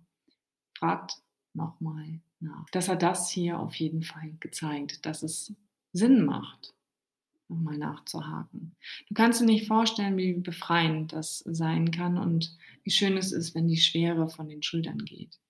Fragt 0.78 1.16
nochmal 1.52 2.20
nach. 2.38 2.70
Das 2.70 2.88
hat 2.88 3.02
das 3.02 3.28
hier 3.28 3.58
auf 3.58 3.74
jeden 3.74 4.04
Fall 4.04 4.36
gezeigt, 4.38 5.04
dass 5.04 5.24
es 5.24 5.52
Sinn 5.92 6.24
macht, 6.24 6.72
nochmal 7.48 7.78
nachzuhaken. 7.78 8.76
Du 9.08 9.14
kannst 9.14 9.40
dir 9.40 9.46
nicht 9.46 9.66
vorstellen, 9.66 10.16
wie 10.16 10.34
befreiend 10.34 11.12
das 11.12 11.40
sein 11.40 11.90
kann 11.90 12.18
und 12.18 12.56
wie 12.84 12.92
schön 12.92 13.16
es 13.16 13.32
ist, 13.32 13.56
wenn 13.56 13.66
die 13.66 13.78
Schwere 13.78 14.28
von 14.28 14.48
den 14.48 14.62
Schultern 14.62 14.98
geht. 14.98 15.40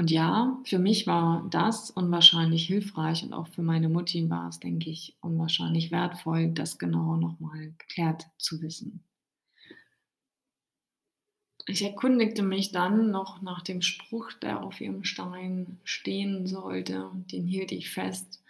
Und 0.00 0.10
ja, 0.10 0.58
für 0.64 0.78
mich 0.78 1.06
war 1.06 1.46
das 1.50 1.90
unwahrscheinlich 1.90 2.66
hilfreich 2.66 3.22
und 3.22 3.34
auch 3.34 3.48
für 3.48 3.60
meine 3.60 3.90
Mutti 3.90 4.30
war 4.30 4.48
es, 4.48 4.58
denke 4.58 4.88
ich, 4.88 5.14
unwahrscheinlich 5.20 5.90
wertvoll, 5.90 6.52
das 6.52 6.78
genau 6.78 7.16
nochmal 7.16 7.74
geklärt 7.76 8.26
zu 8.38 8.62
wissen. 8.62 9.04
Ich 11.66 11.82
erkundigte 11.82 12.42
mich 12.42 12.72
dann 12.72 13.10
noch 13.10 13.42
nach 13.42 13.60
dem 13.60 13.82
Spruch, 13.82 14.32
der 14.32 14.64
auf 14.64 14.80
ihrem 14.80 15.04
Stein 15.04 15.78
stehen 15.84 16.46
sollte. 16.46 17.10
Den 17.30 17.46
hielt 17.46 17.70
ich 17.70 17.90
fest. 17.90 18.42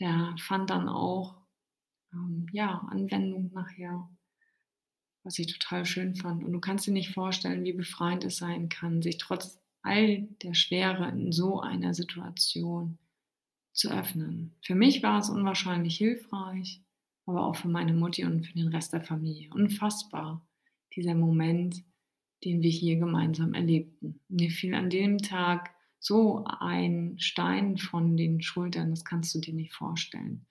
Der 0.00 0.34
fand 0.40 0.70
dann 0.70 0.88
auch 0.88 1.36
ähm, 2.12 2.48
ja, 2.50 2.84
Anwendung 2.90 3.52
nachher, 3.54 4.10
was 5.22 5.38
ich 5.38 5.56
total 5.56 5.86
schön 5.86 6.16
fand. 6.16 6.42
Und 6.42 6.52
du 6.52 6.58
kannst 6.58 6.88
dir 6.88 6.92
nicht 6.92 7.14
vorstellen, 7.14 7.62
wie 7.62 7.74
befreiend 7.74 8.24
es 8.24 8.38
sein 8.38 8.68
kann, 8.68 9.02
sich 9.02 9.18
trotz 9.18 9.60
all 9.82 10.22
der 10.42 10.54
Schwere 10.54 11.08
in 11.08 11.32
so 11.32 11.60
einer 11.60 11.94
Situation 11.94 12.98
zu 13.72 13.90
öffnen. 13.90 14.54
Für 14.62 14.74
mich 14.74 15.02
war 15.02 15.18
es 15.18 15.30
unwahrscheinlich 15.30 15.96
hilfreich, 15.96 16.82
aber 17.26 17.46
auch 17.46 17.56
für 17.56 17.68
meine 17.68 17.92
Mutti 17.92 18.24
und 18.24 18.46
für 18.46 18.54
den 18.54 18.68
Rest 18.68 18.92
der 18.92 19.02
Familie. 19.02 19.50
Unfassbar, 19.54 20.46
dieser 20.94 21.14
Moment, 21.14 21.82
den 22.44 22.62
wir 22.62 22.70
hier 22.70 22.96
gemeinsam 22.96 23.54
erlebten. 23.54 24.20
Mir 24.28 24.50
fiel 24.50 24.74
an 24.74 24.90
dem 24.90 25.18
Tag 25.18 25.74
so 25.98 26.44
ein 26.44 27.16
Stein 27.18 27.76
von 27.76 28.16
den 28.16 28.40
Schultern, 28.40 28.90
das 28.90 29.04
kannst 29.04 29.34
du 29.34 29.38
dir 29.38 29.54
nicht 29.54 29.74
vorstellen. 29.74 30.46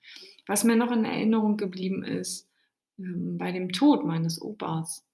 Was 0.46 0.64
mir 0.64 0.76
noch 0.76 0.92
in 0.92 1.04
Erinnerung 1.04 1.56
geblieben 1.56 2.04
ist, 2.04 2.48
ähm, 2.98 3.36
bei 3.36 3.50
dem 3.50 3.72
Tod 3.72 4.06
meines 4.06 4.40
Opas, 4.40 5.04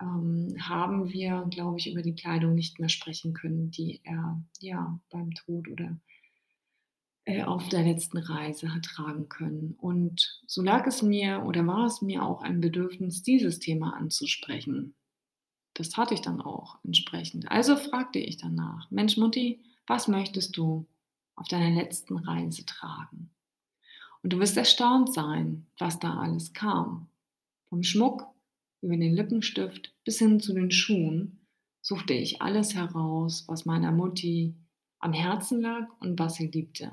ähm, 0.00 0.56
haben 0.60 1.10
wir, 1.10 1.46
glaube 1.50 1.78
ich, 1.78 1.90
über 1.90 2.02
die 2.02 2.14
Kleidung 2.14 2.54
nicht 2.54 2.78
mehr 2.78 2.88
sprechen 2.88 3.32
können, 3.34 3.70
die 3.70 4.00
er 4.04 4.40
ja 4.60 5.00
beim 5.10 5.34
Tod 5.34 5.68
oder 5.68 5.96
äh, 7.24 7.42
auf 7.42 7.68
der 7.68 7.82
letzten 7.82 8.18
Reise 8.18 8.74
hat 8.74 8.84
tragen 8.84 9.28
können. 9.28 9.74
Und 9.78 10.40
so 10.46 10.62
lag 10.62 10.86
es 10.86 11.02
mir 11.02 11.44
oder 11.44 11.66
war 11.66 11.86
es 11.86 12.00
mir 12.00 12.22
auch 12.22 12.42
ein 12.42 12.60
Bedürfnis, 12.60 13.22
dieses 13.22 13.58
Thema 13.58 13.94
anzusprechen. 13.94 14.94
Das 15.74 15.90
tat 15.90 16.10
ich 16.10 16.22
dann 16.22 16.40
auch 16.40 16.78
entsprechend. 16.84 17.50
Also 17.50 17.76
fragte 17.76 18.18
ich 18.18 18.38
danach, 18.38 18.90
Mensch 18.90 19.16
Mutti, 19.16 19.60
was 19.86 20.08
möchtest 20.08 20.56
du 20.56 20.86
auf 21.36 21.48
deiner 21.48 21.70
letzten 21.70 22.16
Reise 22.16 22.64
tragen? 22.64 23.30
Und 24.22 24.32
du 24.32 24.38
wirst 24.38 24.56
erstaunt 24.56 25.12
sein, 25.12 25.66
was 25.78 25.98
da 25.98 26.18
alles 26.18 26.52
kam. 26.52 27.08
Vom 27.68 27.82
Schmuck 27.82 28.26
über 28.80 28.96
den 28.96 29.14
Lippenstift 29.14 29.94
bis 30.04 30.18
hin 30.18 30.40
zu 30.40 30.54
den 30.54 30.70
Schuhen 30.70 31.40
suchte 31.82 32.14
ich 32.14 32.42
alles 32.42 32.74
heraus, 32.74 33.44
was 33.48 33.64
meiner 33.64 33.92
Mutti 33.92 34.54
am 35.00 35.12
Herzen 35.12 35.60
lag 35.60 35.88
und 36.00 36.18
was 36.18 36.34
sie 36.34 36.48
liebte. 36.48 36.92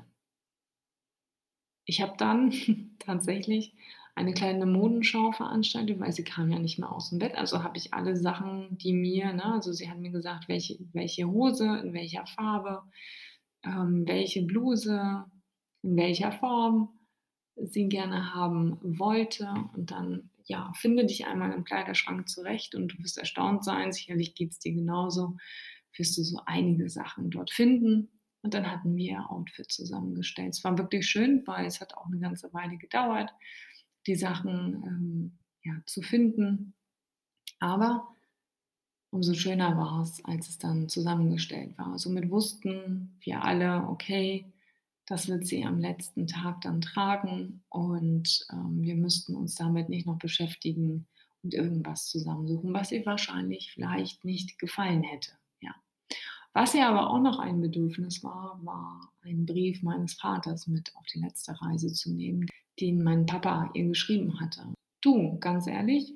Ich 1.84 2.00
habe 2.00 2.14
dann 2.16 2.52
tatsächlich 2.98 3.74
eine 4.14 4.32
kleine 4.32 4.64
Modenschau 4.64 5.32
veranstaltet, 5.32 6.00
weil 6.00 6.12
sie 6.12 6.24
kam 6.24 6.50
ja 6.50 6.58
nicht 6.58 6.78
mehr 6.78 6.90
aus 6.90 7.10
dem 7.10 7.18
Bett. 7.18 7.36
Also 7.36 7.62
habe 7.62 7.76
ich 7.76 7.92
alle 7.92 8.16
Sachen, 8.16 8.78
die 8.78 8.94
mir, 8.94 9.32
ne, 9.34 9.44
also 9.44 9.72
sie 9.72 9.90
hat 9.90 9.98
mir 9.98 10.10
gesagt, 10.10 10.48
welche, 10.48 10.78
welche 10.92 11.26
Hose, 11.26 11.80
in 11.84 11.92
welcher 11.92 12.26
Farbe, 12.26 12.82
ähm, 13.62 14.06
welche 14.06 14.42
Bluse, 14.42 15.26
in 15.82 15.96
welcher 15.96 16.32
Form 16.32 16.88
sie 17.56 17.88
gerne 17.88 18.34
haben 18.34 18.78
wollte. 18.80 19.52
Und 19.74 19.90
dann 19.90 20.30
ja, 20.46 20.72
finde 20.74 21.04
dich 21.04 21.26
einmal 21.26 21.52
im 21.52 21.64
Kleiderschrank 21.64 22.28
zurecht 22.28 22.74
und 22.74 22.88
du 22.88 22.98
wirst 23.02 23.18
erstaunt 23.18 23.64
sein, 23.64 23.92
sicherlich 23.92 24.34
geht 24.34 24.52
es 24.52 24.58
dir 24.58 24.72
genauso, 24.72 25.36
wirst 25.96 26.16
du 26.16 26.22
so 26.22 26.40
einige 26.46 26.88
Sachen 26.88 27.30
dort 27.30 27.50
finden. 27.50 28.10
Und 28.42 28.54
dann 28.54 28.70
hatten 28.70 28.94
wir 28.96 29.28
Outfit 29.30 29.72
zusammengestellt. 29.72 30.54
Es 30.54 30.62
war 30.62 30.78
wirklich 30.78 31.08
schön, 31.08 31.42
weil 31.46 31.66
es 31.66 31.80
hat 31.80 31.96
auch 31.96 32.06
eine 32.06 32.20
ganze 32.20 32.52
Weile 32.52 32.76
gedauert, 32.76 33.32
die 34.06 34.14
Sachen 34.14 34.84
ähm, 34.86 35.38
ja, 35.64 35.74
zu 35.86 36.00
finden. 36.00 36.74
Aber 37.58 38.06
umso 39.10 39.34
schöner 39.34 39.76
war 39.76 40.02
es, 40.02 40.24
als 40.24 40.48
es 40.48 40.58
dann 40.58 40.88
zusammengestellt 40.88 41.76
war. 41.76 41.98
Somit 41.98 42.30
wussten 42.30 43.18
wir 43.20 43.42
alle, 43.42 43.88
okay, 43.88 44.52
das 45.06 45.28
wird 45.28 45.46
sie 45.46 45.64
am 45.64 45.78
letzten 45.78 46.26
Tag 46.26 46.60
dann 46.62 46.80
tragen 46.80 47.62
und 47.68 48.46
ähm, 48.52 48.82
wir 48.82 48.96
müssten 48.96 49.34
uns 49.34 49.54
damit 49.54 49.88
nicht 49.88 50.06
noch 50.06 50.18
beschäftigen 50.18 51.06
und 51.42 51.54
irgendwas 51.54 52.08
zusammensuchen, 52.08 52.74
was 52.74 52.90
ihr 52.90 53.06
wahrscheinlich 53.06 53.72
vielleicht 53.72 54.24
nicht 54.24 54.58
gefallen 54.58 55.04
hätte. 55.04 55.30
Ja. 55.60 55.74
Was 56.52 56.74
ihr 56.74 56.88
aber 56.88 57.10
auch 57.10 57.20
noch 57.20 57.38
ein 57.38 57.60
Bedürfnis 57.60 58.24
war, 58.24 58.58
war 58.64 59.12
einen 59.22 59.46
Brief 59.46 59.82
meines 59.82 60.14
Vaters 60.14 60.66
mit 60.66 60.94
auf 60.96 61.06
die 61.06 61.20
letzte 61.20 61.60
Reise 61.62 61.92
zu 61.92 62.12
nehmen, 62.12 62.46
den 62.80 63.02
mein 63.02 63.26
Papa 63.26 63.70
ihr 63.74 63.86
geschrieben 63.86 64.40
hatte. 64.40 64.74
Du, 65.00 65.38
ganz 65.38 65.68
ehrlich, 65.68 66.14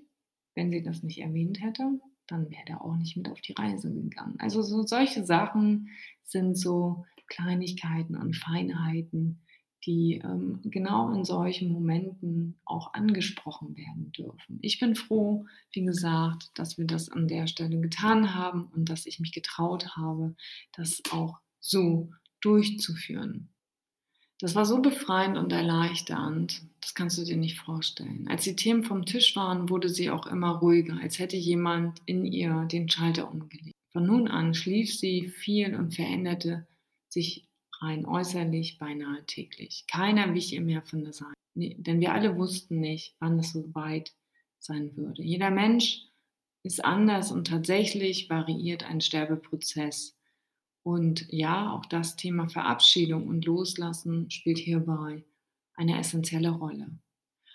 wenn 0.55 0.73
sie 0.73 0.83
das 0.83 1.05
nicht 1.05 1.21
erwähnt 1.21 1.63
hätte, 1.63 2.01
dann 2.27 2.51
wäre 2.51 2.65
er 2.67 2.85
auch 2.85 2.97
nicht 2.97 3.17
mit 3.17 3.29
auf 3.29 3.41
die 3.41 3.53
Reise 3.53 3.93
gegangen. 3.93 4.37
Also 4.39 4.63
so 4.63 4.83
solche 4.83 5.25
Sachen 5.25 5.91
sind 6.25 6.57
so 6.57 7.05
Kleinigkeiten 7.31 8.17
und 8.17 8.37
Feinheiten, 8.37 9.41
die 9.87 10.21
ähm, 10.23 10.61
genau 10.65 11.11
in 11.13 11.25
solchen 11.25 11.73
Momenten 11.73 12.61
auch 12.67 12.93
angesprochen 12.93 13.77
werden 13.77 14.13
dürfen. 14.13 14.59
Ich 14.61 14.79
bin 14.79 14.95
froh, 14.95 15.47
wie 15.73 15.85
gesagt, 15.85 16.51
dass 16.55 16.77
wir 16.77 16.87
das 16.87 17.09
an 17.09 17.29
der 17.29 17.47
Stelle 17.47 17.81
getan 17.81 18.35
haben 18.35 18.65
und 18.75 18.91
dass 18.91 19.07
ich 19.07 19.21
mich 19.21 19.33
getraut 19.33 19.97
habe, 19.97 20.35
das 20.77 21.01
auch 21.11 21.39
so 21.61 22.11
durchzuführen. 22.43 23.49
Das 24.39 24.55
war 24.55 24.65
so 24.65 24.81
befreiend 24.81 25.37
und 25.37 25.53
erleichternd, 25.53 26.63
das 26.81 26.95
kannst 26.95 27.19
du 27.19 27.25
dir 27.25 27.37
nicht 27.37 27.61
vorstellen. 27.61 28.27
Als 28.29 28.45
die 28.45 28.57
Themen 28.57 28.85
vom 28.85 29.05
Tisch 29.05 29.37
waren, 29.37 29.69
wurde 29.69 29.91
sie 29.91 30.11
auch 30.11 30.27
immer 30.27 30.53
ruhiger, 30.53 30.99
als 31.01 31.19
hätte 31.19 31.37
jemand 31.37 32.01
in 32.07 32.25
ihr 32.25 32.65
den 32.65 32.89
Schalter 32.89 33.31
umgelegt. 33.31 33.77
Von 33.93 34.07
nun 34.07 34.29
an 34.29 34.55
schlief 34.55 34.97
sie 34.97 35.29
viel 35.29 35.75
und 35.75 35.95
veränderte 35.95 36.67
sich 37.13 37.49
rein 37.81 38.07
äußerlich 38.07 38.79
beinahe 38.79 39.25
täglich. 39.27 39.85
Keiner 39.91 40.35
wich 40.35 40.53
ihr 40.53 40.61
mehr 40.61 40.83
von 40.83 41.03
der 41.03 41.13
Seite, 41.13 41.35
denn 41.55 42.01
wir 42.01 42.13
alle 42.13 42.37
wussten 42.37 42.81
nicht, 42.81 43.17
wann 43.19 43.39
es 43.39 43.53
so 43.53 43.75
weit 43.75 44.15
sein 44.59 44.97
würde. 44.97 45.23
Jeder 45.23 45.51
Mensch 45.51 46.03
ist 46.63 46.85
anders 46.85 47.33
und 47.33 47.47
tatsächlich 47.47 48.29
variiert 48.29 48.85
ein 48.85 49.01
Sterbeprozess 49.01 50.17
und 50.83 51.27
ja, 51.31 51.73
auch 51.73 51.87
das 51.87 52.17
Thema 52.17 52.49
Verabschiedung 52.49 53.27
und 53.27 53.45
Loslassen 53.45 54.31
spielt 54.31 54.59
hierbei 54.59 55.25
eine 55.75 55.99
essentielle 55.99 56.51
Rolle. 56.51 56.99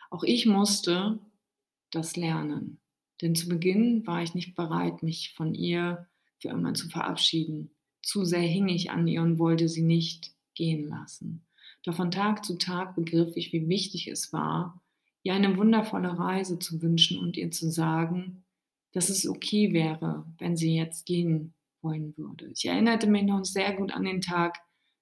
Auch 0.10 0.24
ich 0.24 0.46
musste 0.46 1.20
das 1.92 2.16
lernen, 2.16 2.80
denn 3.22 3.36
zu 3.36 3.48
Beginn 3.48 4.06
war 4.06 4.22
ich 4.22 4.36
nicht 4.36 4.56
bereit, 4.56 5.02
mich 5.04 5.34
von 5.34 5.54
ihr 5.54 6.08
für 6.40 6.50
immer 6.50 6.74
zu 6.74 6.90
verabschieden. 6.90 7.75
Zu 8.06 8.24
sehr 8.24 8.42
hing 8.42 8.70
ich 8.70 8.92
an 8.92 9.08
ihr 9.08 9.24
und 9.24 9.40
wollte 9.40 9.68
sie 9.68 9.82
nicht 9.82 10.32
gehen 10.54 10.88
lassen. 10.88 11.44
Doch 11.82 11.96
von 11.96 12.12
Tag 12.12 12.46
zu 12.46 12.56
Tag 12.56 12.96
begriff 12.96 13.36
ich, 13.36 13.52
wie 13.52 13.68
wichtig 13.68 14.08
es 14.08 14.32
war, 14.32 14.80
ihr 15.24 15.34
eine 15.34 15.58
wundervolle 15.58 16.20
Reise 16.20 16.60
zu 16.60 16.84
wünschen 16.84 17.18
und 17.18 17.36
ihr 17.36 17.50
zu 17.50 17.72
sagen, 17.72 18.46
dass 18.92 19.10
es 19.10 19.28
okay 19.28 19.74
wäre, 19.74 20.24
wenn 20.38 20.56
sie 20.56 20.76
jetzt 20.76 21.08
gehen 21.08 21.56
wollen 21.82 22.16
würde. 22.16 22.48
Ich 22.50 22.66
erinnerte 22.66 23.08
mich 23.08 23.24
noch 23.24 23.44
sehr 23.44 23.74
gut 23.74 23.92
an 23.92 24.04
den 24.04 24.22
Tag. 24.22 24.60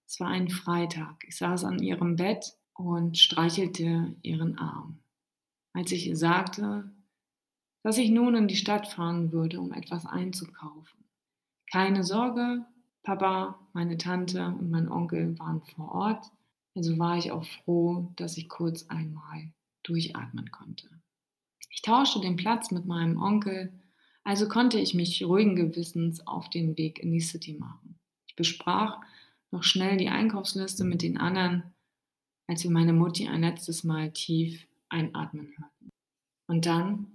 Es 0.07 0.21
war 0.21 0.29
ein 0.29 0.47
Freitag. 0.47 1.25
Ich 1.27 1.35
saß 1.35 1.65
an 1.65 1.83
ihrem 1.83 2.15
Bett 2.15 2.53
und 2.73 3.17
streichelte 3.17 4.15
ihren 4.21 4.57
Arm. 4.57 5.03
Als 5.73 5.91
ich 5.91 6.07
ihr 6.07 6.15
sagte, 6.15 6.89
dass 7.83 7.97
ich 7.97 8.11
nun 8.11 8.33
in 8.35 8.47
die 8.47 8.55
Stadt 8.55 8.87
fahren 8.87 9.33
würde, 9.33 9.59
um 9.59 9.73
etwas 9.73 10.05
einzukaufen. 10.05 11.03
Keine 11.69 12.05
Sorge, 12.05 12.65
Papa, 13.03 13.59
meine 13.73 13.97
Tante 13.97 14.47
und 14.47 14.71
mein 14.71 14.89
Onkel 14.89 15.37
waren 15.39 15.61
vor 15.61 15.91
Ort, 15.91 16.25
also 16.75 16.97
war 16.97 17.17
ich 17.17 17.31
auch 17.31 17.43
froh, 17.43 18.11
dass 18.15 18.37
ich 18.37 18.49
kurz 18.49 18.87
einmal 18.87 19.51
durchatmen 19.83 20.49
konnte. 20.51 20.89
Ich 21.69 21.81
tauschte 21.81 22.21
den 22.21 22.37
Platz 22.37 22.71
mit 22.71 22.85
meinem 22.85 23.21
Onkel 23.21 23.71
also 24.23 24.47
konnte 24.47 24.79
ich 24.79 24.93
mich 24.93 25.23
ruhigen 25.23 25.55
Gewissens 25.55 26.25
auf 26.25 26.49
den 26.49 26.77
Weg 26.77 26.99
in 26.99 27.11
die 27.11 27.19
City 27.19 27.53
machen. 27.53 27.99
Ich 28.27 28.35
besprach 28.35 29.01
noch 29.51 29.63
schnell 29.63 29.97
die 29.97 30.09
Einkaufsliste 30.09 30.83
mit 30.85 31.01
den 31.01 31.17
anderen, 31.17 31.63
als 32.47 32.63
wir 32.63 32.71
meine 32.71 32.93
Mutti 32.93 33.27
ein 33.27 33.41
letztes 33.41 33.83
Mal 33.83 34.11
tief 34.11 34.65
einatmen 34.89 35.53
hörten. 35.57 35.89
Und 36.47 36.65
dann 36.65 37.07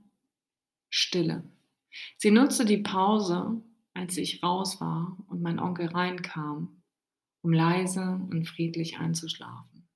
Stille. 0.90 1.42
Sie 2.16 2.30
nutzte 2.30 2.64
die 2.64 2.78
Pause, 2.78 3.62
als 3.98 4.16
ich 4.16 4.42
raus 4.42 4.80
war 4.80 5.16
und 5.28 5.42
mein 5.42 5.58
Onkel 5.58 5.88
reinkam, 5.88 6.82
um 7.42 7.52
leise 7.52 8.20
und 8.30 8.44
friedlich 8.44 8.98
einzuschlafen. 8.98 9.88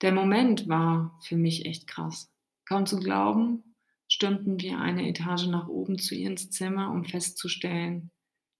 Der 0.00 0.12
Moment 0.12 0.68
war 0.68 1.18
für 1.22 1.36
mich 1.36 1.66
echt 1.66 1.86
krass. 1.86 2.32
Kaum 2.66 2.86
zu 2.86 2.98
glauben, 2.98 3.74
stürmten 4.08 4.60
wir 4.60 4.78
eine 4.78 5.08
Etage 5.08 5.46
nach 5.46 5.68
oben 5.68 5.98
zu 5.98 6.14
ihr 6.14 6.30
ins 6.30 6.50
Zimmer, 6.50 6.90
um 6.90 7.04
festzustellen, 7.04 8.10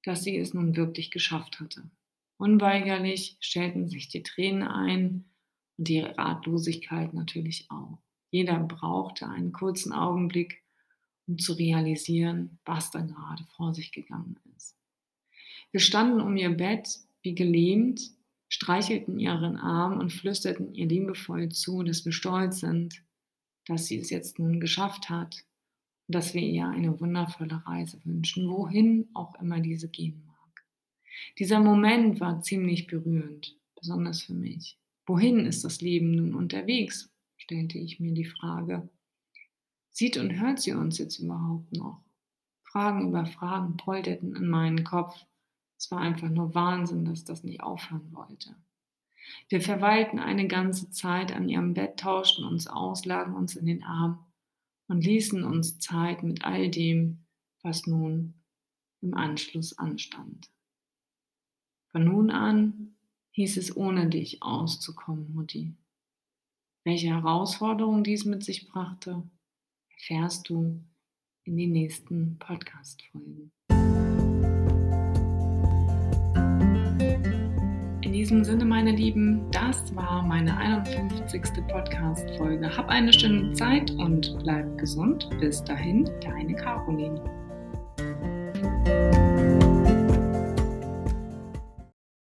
dass 0.03 0.25
sie 0.25 0.37
es 0.37 0.53
nun 0.53 0.77
wirklich 0.77 1.11
geschafft 1.11 1.61
hatte. 1.61 1.91
Unweigerlich 2.39 3.37
stellten 3.41 3.89
sich 3.89 4.09
die 4.09 4.23
Tränen 4.23 4.63
ein 4.63 5.25
und 5.77 5.89
die 5.89 6.01
Ratlosigkeit 6.01 7.15
natürlich 7.15 7.67
auch. 7.71 7.99
Jeder 8.31 8.59
brauchte 8.61 9.29
einen 9.29 9.53
kurzen 9.53 9.93
Augenblick, 9.93 10.63
um 11.29 11.39
zu 11.39 11.53
realisieren, 11.53 12.59
was 12.65 12.91
da 12.91 13.01
gerade 13.01 13.45
vor 13.57 13.75
sich 13.75 13.93
gegangen 13.93 14.37
ist. 14.57 14.75
Wir 15.71 15.81
standen 15.81 16.21
um 16.21 16.37
ihr 16.37 16.51
Bett 16.51 16.99
wie 17.23 17.35
gelähmt, 17.35 18.01
streichelten 18.49 19.19
ihren 19.19 19.57
Arm 19.57 20.01
und 20.01 20.13
flüsterten 20.13 20.75
ihr 20.75 20.87
liebevoll 20.87 21.51
zu, 21.51 21.83
dass 21.83 22.05
wir 22.05 22.13
stolz 22.13 22.61
sind, 22.61 23.03
dass 23.67 23.87
sie 23.87 23.99
es 23.99 24.09
jetzt 24.09 24.39
nun 24.39 24.61
geschafft 24.61 25.11
hat 25.11 25.45
und 26.07 26.15
dass 26.15 26.33
wir 26.33 26.43
ihr 26.43 26.67
eine 26.67 26.99
wundervolle 26.99 27.63
Reise 27.67 28.01
wünschen, 28.05 28.49
wohin 28.49 29.09
auch 29.13 29.39
immer 29.41 29.61
diese 29.61 29.89
gehen 29.89 30.25
mag. 30.27 30.65
Dieser 31.39 31.61
Moment 31.61 32.21
war 32.21 32.41
ziemlich 32.41 32.87
berührend, 32.87 33.57
besonders 33.79 34.23
für 34.23 34.35
mich. 34.35 34.79
Wohin 35.07 35.41
ist 35.41 35.65
das 35.65 35.83
Leben 35.83 36.13
nun 36.13 36.35
unterwegs? 36.35 37.11
stellte 37.37 37.79
ich 37.79 38.01
mir 38.01 38.13
die 38.13 38.25
Frage. 38.25 38.89
Sieht 39.99 40.17
und 40.17 40.31
hört 40.31 40.61
sie 40.61 40.75
uns 40.75 40.97
jetzt 40.99 41.19
überhaupt 41.19 41.73
noch? 41.73 42.01
Fragen 42.63 43.09
über 43.09 43.27
Fragen 43.27 43.77
polterten 43.77 44.37
in 44.37 44.49
meinen 44.49 44.85
Kopf. 44.85 45.27
Es 45.77 45.91
war 45.91 45.99
einfach 45.99 46.29
nur 46.29 46.55
Wahnsinn, 46.55 47.05
dass 47.05 47.25
das 47.25 47.43
nicht 47.43 47.65
aufhören 47.65 48.13
wollte. 48.13 48.55
Wir 49.49 49.61
verweilten 49.61 50.21
eine 50.21 50.47
ganze 50.47 50.89
Zeit 50.91 51.33
an 51.33 51.49
ihrem 51.49 51.75
Bett, 51.75 51.99
tauschten 51.99 52.45
uns 52.45 52.69
aus, 52.69 53.07
lagen 53.07 53.35
uns 53.35 53.57
in 53.57 53.67
den 53.67 53.83
Arm 53.83 54.25
und 54.87 55.05
ließen 55.05 55.43
uns 55.43 55.81
Zeit 55.81 56.23
mit 56.23 56.45
all 56.45 56.71
dem, 56.71 57.27
was 57.65 57.89
nun 57.89 58.35
im 59.01 59.15
Anschluss 59.15 59.79
anstand. 59.79 60.49
Von 61.89 62.05
nun 62.05 62.31
an 62.31 62.95
hieß 63.33 63.57
es 63.57 63.77
ohne 63.77 64.09
dich 64.09 64.45
auszukommen, 64.45 65.35
Mutti. 65.35 65.75
Welche 66.85 67.09
Herausforderungen 67.09 68.05
dies 68.05 68.25
mit 68.25 68.45
sich 68.45 68.69
brachte, 68.69 69.29
erfährst 69.99 70.49
du 70.49 70.81
in 71.45 71.57
den 71.57 71.73
nächsten 71.73 72.39
Podcast-Folgen. 72.39 73.51
diesem 78.19 78.43
Sinne, 78.43 78.65
meine 78.65 78.91
Lieben, 78.91 79.49
das 79.53 79.95
war 79.95 80.23
meine 80.25 80.57
51. 80.57 81.41
Podcast-Folge. 81.69 82.77
Hab 82.77 82.89
eine 82.89 83.13
schöne 83.13 83.53
Zeit 83.53 83.93
und 83.93 84.37
bleib 84.43 84.77
gesund. 84.77 85.29
Bis 85.41 85.63
dahin, 85.63 86.11
deine 86.21 86.55
Caroline. 86.55 87.23